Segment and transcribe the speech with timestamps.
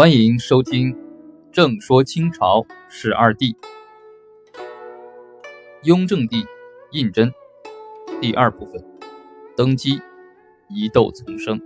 [0.00, 0.94] 欢迎收听
[1.52, 3.52] 《正说清朝十二帝》，
[5.82, 6.42] 雍正帝
[6.92, 7.30] 胤禛
[8.18, 8.82] 第二部分，
[9.54, 10.00] 登基，
[10.70, 11.60] 疑窦丛生。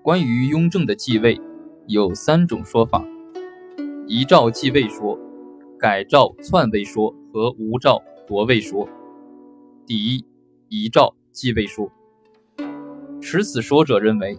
[0.00, 1.38] 关于雍正的继位，
[1.86, 3.04] 有三种说法：
[4.06, 5.18] 遗诏继位说、
[5.78, 8.88] 改诏篡位说和无诏夺位说。
[9.84, 10.24] 第一，
[10.70, 11.92] 遗诏继位说，
[13.20, 14.34] 持此说者认为。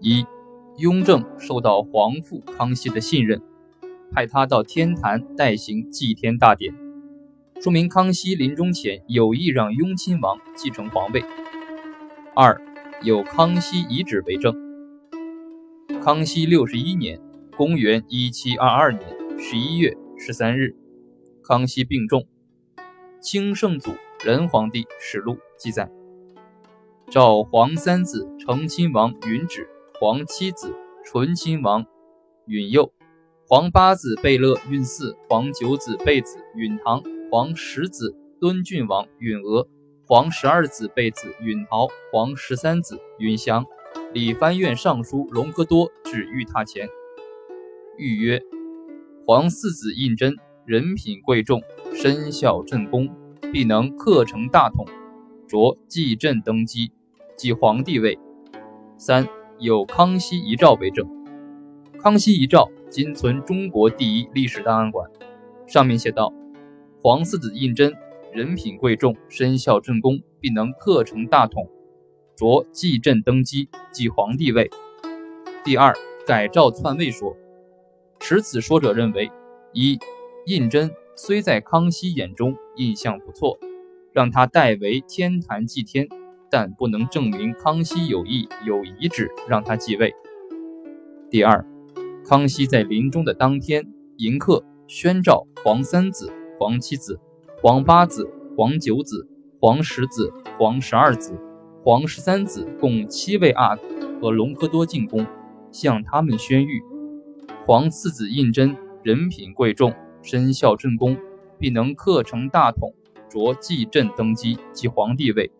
[0.00, 0.26] 一，
[0.78, 3.40] 雍正受到皇父康熙的信任，
[4.10, 6.74] 派他到天坛代行祭天大典，
[7.60, 11.24] 说明康熙临终前有意让雍亲王继承皇位。
[12.34, 12.60] 二，
[13.02, 14.52] 有康熙遗旨为证。
[16.02, 17.20] 康熙六十一年
[17.56, 20.74] （公元一七二二年）十一月十三日，
[21.44, 22.26] 康熙病重，
[23.20, 23.92] 清圣祖
[24.24, 25.88] 仁皇帝实录记载，
[27.08, 29.68] 召皇三子成亲王允旨。
[30.00, 31.86] 皇七子醇亲王
[32.46, 32.92] 允佑，
[33.48, 37.00] 皇八子贝勒允嗣，皇九子贝子允堂，
[37.30, 39.68] 皇十子敦郡王允娥，
[40.04, 43.64] 皇十二子贝子允陶，皇十三子允祥，
[44.12, 46.88] 礼藩院尚书隆科多至御榻前，
[47.96, 48.42] 谕曰
[49.24, 50.34] ：“皇四子胤禛
[50.66, 51.62] 人品贵重，
[51.94, 53.08] 身效朕功，
[53.52, 54.84] 必能克成大统，
[55.46, 56.90] 着继朕登基，
[57.36, 58.18] 即皇帝位。”
[58.98, 59.24] 三。
[59.60, 61.08] 有康熙遗诏为证，
[62.00, 65.08] 康熙遗诏今存中国第一历史档案馆，
[65.66, 66.34] 上面写道
[67.00, 67.94] ：“皇四子胤禛
[68.32, 71.68] 人品贵重，身效朕功，必能克成大统，
[72.34, 74.68] 着继朕登基，即皇帝位。”
[75.64, 75.94] 第二，
[76.26, 77.36] 改诏篡位说，
[78.18, 79.30] 持此说者认为：
[79.72, 79.96] 一，
[80.46, 83.56] 胤禛虽在康熙眼中印象不错，
[84.12, 86.08] 让他代为天坛祭天。
[86.50, 90.14] 但不能证明康熙有意有遗旨让他继位。
[91.30, 91.66] 第二，
[92.24, 93.86] 康熙在临终的当天，
[94.18, 97.18] 迎客宣召皇三子、皇七子、
[97.60, 99.26] 皇八子、皇九子、
[99.60, 101.32] 皇十子、皇十二子、
[101.82, 103.82] 皇十三子共七位阿哥
[104.20, 105.26] 和隆科多进宫，
[105.72, 106.82] 向他们宣谕：
[107.66, 111.16] 皇四子胤禛人品贵重，身效朕功，
[111.58, 112.94] 必能克成大统，
[113.28, 115.50] 着继朕登基，即皇帝位。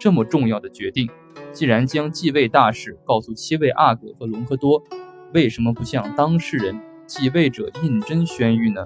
[0.00, 1.10] 这么重要的决定，
[1.52, 4.82] 既然将继位大事告诉七位阿哥和隆科多，
[5.34, 8.82] 为什么不向当事人继位者胤禛宣谕呢？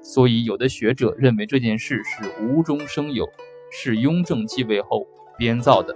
[0.00, 3.28] 所以，有的学者认为这件事是无中生有，
[3.72, 5.92] 是雍正继位后编造的。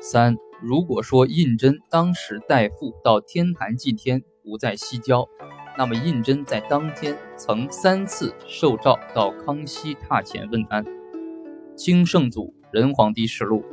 [0.00, 5.28] 三，如果说胤禛当时代父到天坛祭天，不在西郊，
[5.76, 10.82] 那么胤禛在当天曾三次受诏到康熙榻前问安。
[11.76, 12.57] 清圣祖。
[12.70, 13.64] 仁皇帝实录，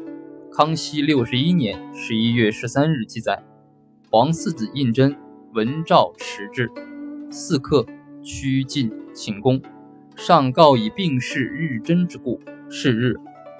[0.50, 3.44] 康熙六十一年十一月十三日记载，
[4.10, 5.14] 皇四子胤禛
[5.54, 6.72] 闻诏迟至，
[7.30, 7.86] 四客
[8.24, 9.62] 趋近寝宫，
[10.16, 12.40] 上告以病逝日真之故。
[12.70, 13.16] 是日，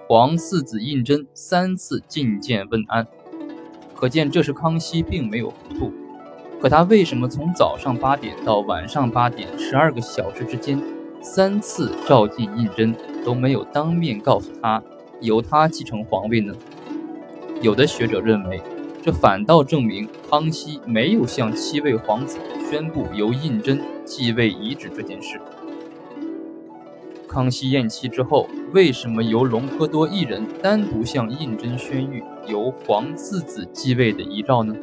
[0.08, 3.06] 皇四子胤禛三次觐见问安，
[3.94, 5.92] 可见这时康熙并没有糊涂。
[6.62, 10.82] 可他为什么从早上八点到晚上八点十二个小时之间，
[11.22, 14.82] 三次召见胤禛都没有当面告诉他？
[15.22, 16.54] 由他继承皇位呢？
[17.62, 18.62] 有的学者认为，
[19.02, 22.38] 这反倒证明康熙没有向七位皇子
[22.70, 25.40] 宣布由胤禛继位遗旨这件事。
[27.28, 34.76] 康熙咽气之后，为什么由隆科多一人单独向胤禛宣谕由皇四子继位的遗诏呢？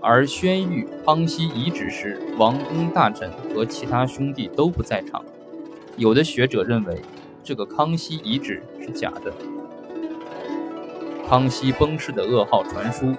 [0.00, 5.22] 而宣谕康熙遗旨时，王公大臣和其他兄弟都不在场。
[5.96, 7.00] 有的学者认为。
[7.44, 9.30] 这个康熙遗旨是假的。
[11.28, 13.14] 康熙崩逝的噩耗传书，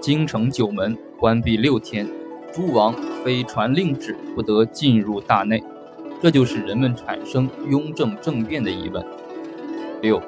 [0.00, 2.08] 京城九门关闭六天，
[2.54, 5.62] 诸王非传令旨不得进入大内，
[6.22, 9.04] 这就使人们产生雍正政变的疑问。
[10.00, 10.22] 六，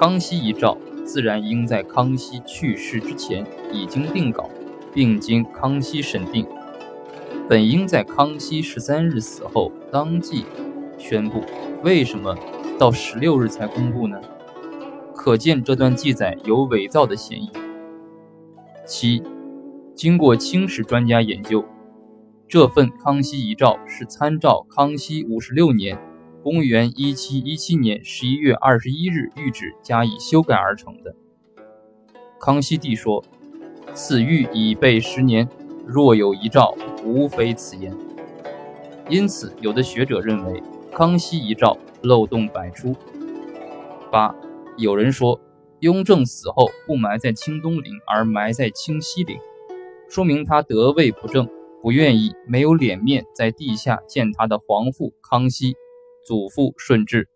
[0.00, 4.50] 康熙遗诏自然应在康熙去世之前已经定稿，
[4.92, 6.44] 并经康熙审定，
[7.48, 10.44] 本应在康熙十三日死后当即
[10.98, 11.42] 宣布。
[11.82, 12.36] 为什么
[12.78, 14.20] 到十六日才公布呢？
[15.14, 17.50] 可见这段记载有伪造的嫌疑。
[18.84, 19.22] 七，
[19.94, 21.64] 经过清史专家研究，
[22.46, 25.98] 这份康熙遗诏是参照康熙五十六年
[26.44, 31.14] （公元一七一七年）十一月二十一日谕旨加以修改而成的。
[32.38, 33.24] 康熙帝说
[33.94, 35.48] ：“此谕已备十年，
[35.84, 37.92] 若有遗诏，无非此言。”
[39.10, 40.62] 因此，有的学者认为。
[40.92, 42.94] 康熙遗诏漏洞百出。
[44.10, 44.34] 八，
[44.76, 45.40] 有人说，
[45.80, 49.38] 雍正死后不埋在清东陵，而埋在清西陵，
[50.08, 51.48] 说明他得位不正，
[51.82, 55.74] 不愿意、没有脸面在地下见他的皇父康熙、
[56.24, 57.28] 祖父顺治。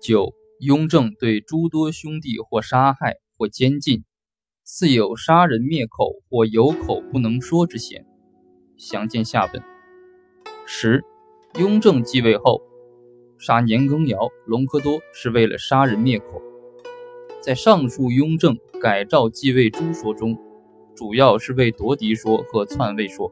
[0.00, 4.04] 九，雍正对诸多兄弟或杀害或监禁，
[4.64, 8.06] 似有杀人灭口或有口不能说之嫌。
[8.78, 9.62] 详见下文。
[10.66, 11.04] 十，
[11.58, 12.62] 雍正继位后，
[13.36, 16.40] 杀年羹尧、隆科多是为了杀人灭口。
[17.42, 20.34] 在上述雍正改诏继位诸说中，
[20.96, 23.30] 主要是为夺嫡说和篡位说。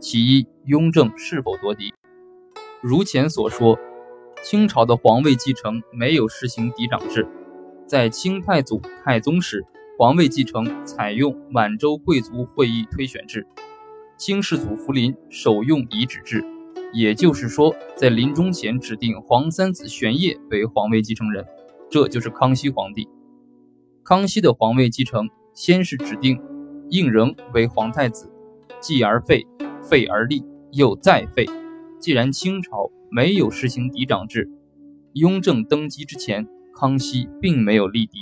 [0.00, 1.92] 其一，雍正是否夺嫡？
[2.80, 3.78] 如前所说，
[4.42, 7.28] 清朝的皇位继承没有实行嫡长制。
[7.86, 9.62] 在清太祖太宗时，
[9.98, 13.46] 皇位继承采用满洲贵族会议推选制，
[14.16, 16.42] 清世祖福临首用遗旨制，
[16.92, 21.44] 也就是说，在临终前指定皇三子玄烨为皇位继承人。
[21.90, 23.08] 这就是康熙皇帝。
[24.04, 26.38] 康熙的皇位继承，先是指定
[26.90, 28.30] 胤仍为皇太子，
[28.80, 29.46] 继而废，
[29.82, 31.46] 废而立，又再废。
[31.98, 34.50] 既然清朝没有实行嫡长制，
[35.14, 38.18] 雍正登基之前，康熙并没有立嫡，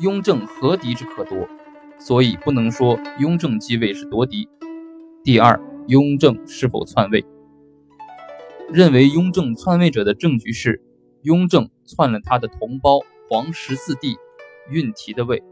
[0.00, 1.48] 雍正何嫡之可夺？
[1.98, 4.48] 所以不能说雍正继位是夺嫡。
[5.24, 7.24] 第二，雍正是否篡位？
[8.70, 10.82] 认为雍正篡位者的证据是。
[11.22, 14.16] 雍正篡了他的同胞皇十四弟
[14.70, 15.42] 允提的位，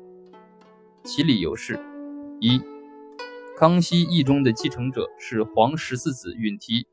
[1.03, 1.79] 其理由是：
[2.41, 2.63] 一，
[3.59, 6.87] 康熙意中的继承者是皇十四子允提，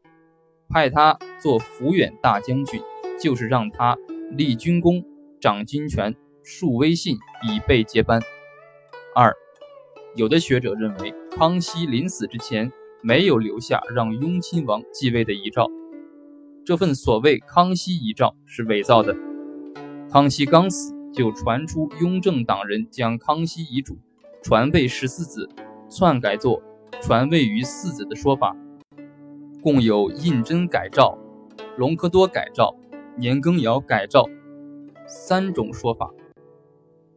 [0.69, 2.81] 派他做抚远大将军，
[3.21, 3.95] 就是让他
[4.31, 5.05] 立军功、
[5.39, 7.15] 掌军权、树威信，
[7.47, 8.19] 以备接班。
[9.15, 9.31] 二，
[10.15, 12.71] 有的学者认为，康熙临死之前
[13.03, 15.69] 没有留下让雍亲王继位的遗诏。
[16.65, 19.13] 这份所谓康熙遗诏是伪造的。
[20.09, 23.97] 康熙刚死，就传出雍正党人将康熙遗嘱
[24.41, 25.49] 传位十四子，
[25.89, 26.63] 篡改作
[27.01, 28.55] 传位于四子的说法，
[29.61, 31.17] 共有胤禛改诏、
[31.77, 32.73] 隆科多改诏、
[33.17, 34.29] 年羹尧改诏
[35.05, 36.09] 三种说法。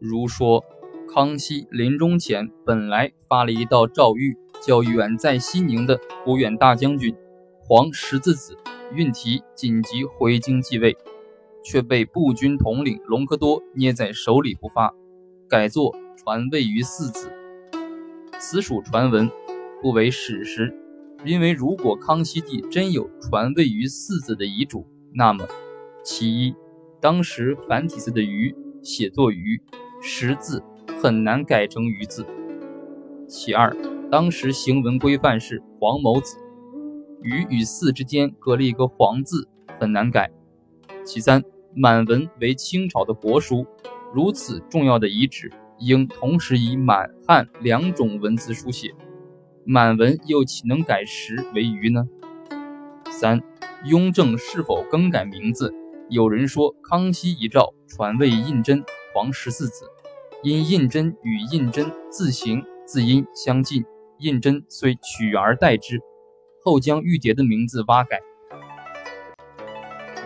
[0.00, 0.64] 如说，
[1.08, 7.14] 康熙临终前本来发了一道诏谕，叫远在西宁的抚远大将军
[7.60, 8.58] 皇十字子。
[8.94, 10.96] 运提紧急回京继位，
[11.62, 14.94] 却被步军统领隆科多捏在手里不发，
[15.48, 17.30] 改作传位于四子。
[18.38, 19.30] 此属传闻，
[19.82, 20.74] 不为史实。
[21.24, 25.46] 因为如果康熙帝真有传位于四子的遗嘱，那么
[26.04, 26.54] 其一，
[27.00, 29.60] 当时繁体字的“于”写作“于”，
[30.00, 30.62] 识字
[31.00, 32.22] 很难改成“于”字；
[33.26, 33.74] 其二，
[34.10, 36.36] 当时行文规范是黄某子。
[37.26, 39.48] 于与四之间隔了一个“黄”字，
[39.80, 40.30] 很难改。
[41.04, 41.42] 其三，
[41.74, 43.66] 满文为清朝的国书，
[44.14, 45.50] 如此重要的遗址，
[45.80, 48.94] 应同时以满汉两种文字书写，
[49.64, 52.06] 满文又岂能改实为于呢？
[53.10, 53.42] 三，
[53.84, 55.74] 雍正是否更改名字？
[56.08, 59.84] 有人说，康熙遗诏传位胤禛，皇十四子，
[60.44, 63.84] 因胤禛与胤禛字形字音相近，
[64.18, 66.00] 胤禛遂取而代之。
[66.66, 68.20] 后将玉蝶的名字挖改，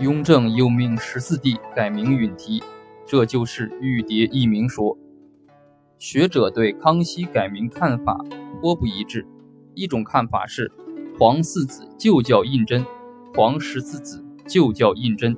[0.01, 2.63] 雍正又命十四弟改名允提，
[3.05, 4.97] 这就是玉蝶一名说。
[5.99, 8.25] 学者对康熙改名看法
[8.59, 9.27] 颇不一致。
[9.75, 10.73] 一种看法是，
[11.19, 12.83] 皇四子就叫胤禛，
[13.37, 15.37] 皇十四子就叫胤禛。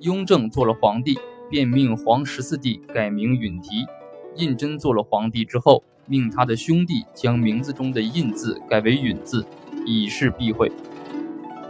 [0.00, 1.18] 雍正做了皇帝，
[1.50, 3.84] 便命皇十四弟改名允提。
[4.36, 9.44] 胤禛做了皇帝之后，命他的兄弟将名字中的胤字改为允字。
[9.84, 10.70] 以示避讳。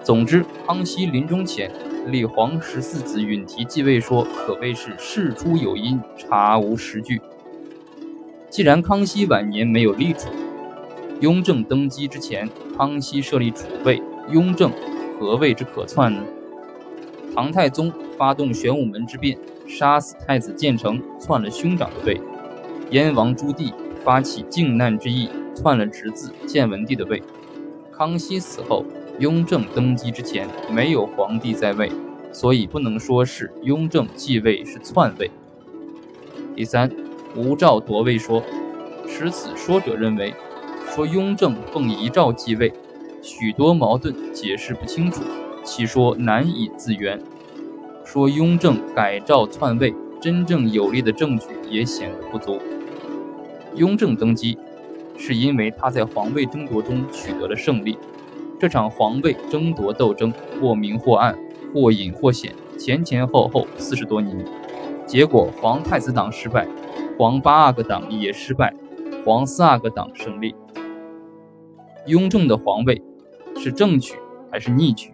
[0.02, 1.70] 总之，康熙临终前
[2.08, 7.20] 立皇十四子允提继位说，可谓是事出有因，查无实据。
[8.50, 10.28] 既然康熙晚年没有立储，
[11.20, 14.70] 雍正登基之前，康熙设立储位，雍正
[15.18, 16.22] 何谓之可篡呢？
[17.34, 22.20] 唐太宗发动玄武门之变，杀死太子建成，篡了兄长的位；
[22.90, 23.72] 燕王朱棣
[24.04, 27.22] 发起靖难之役，篡了侄子建文帝的位。
[27.96, 28.84] 康熙死后，
[29.20, 31.88] 雍正登基之前没有皇帝在位，
[32.32, 35.30] 所以不能说是雍正继位是篡位。
[36.56, 36.90] 第三，
[37.36, 38.42] 无诏夺位说，
[39.06, 40.34] 持此说者认为，
[40.88, 42.72] 说雍正奉遗诏继位，
[43.22, 45.22] 许多矛盾解释不清楚，
[45.62, 47.20] 其说难以自圆。
[48.04, 52.58] 说雍正改诏篡位，真正有力的证据也显得不足。
[53.76, 54.58] 雍正登基。
[55.16, 57.98] 是因为他在皇位争夺中取得了胜利。
[58.58, 61.36] 这场皇位争夺斗争或明或暗，
[61.72, 64.44] 或隐或显，前前后后四十多年，
[65.06, 66.66] 结果皇太子党失败，
[67.18, 68.72] 皇八阿哥党也失败，
[69.24, 70.54] 皇四阿哥党胜利。
[72.06, 73.02] 雍正的皇位
[73.56, 74.16] 是正取
[74.50, 75.12] 还是逆取？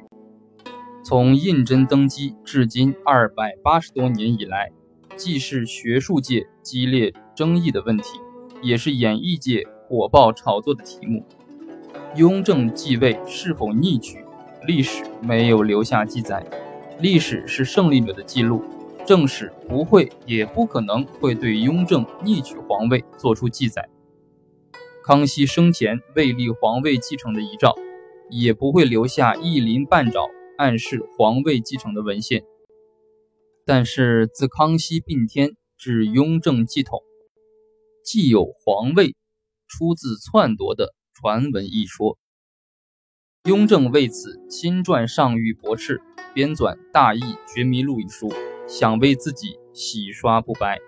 [1.02, 4.70] 从胤禛登基至今二百八十多年以来，
[5.16, 8.20] 既是学术界激烈争议的问题，
[8.62, 11.26] 也是演艺界火爆炒作的题目。
[12.14, 14.24] 雍正继位是否逆取？
[14.64, 16.46] 历史没有留下记载。
[17.00, 18.62] 历史是胜利者的记录，
[19.04, 23.88] 正史不会也不可能会对雍正逆取皇位做出记载。
[25.02, 27.74] 康熙生前未立皇位继承的遗诏，
[28.28, 30.24] 也不会留下一鳞半爪
[30.56, 32.44] 暗示皇位继承的文献。
[33.66, 37.02] 但是自康熙并天至雍正继统，
[38.04, 39.16] 既有皇位
[39.70, 42.18] 出自篡夺的传闻一说。
[43.44, 46.02] 雍正为此亲撰上谕驳斥，
[46.34, 48.30] 编纂《大义觉迷录》一书，
[48.68, 50.78] 想为自己洗刷不白。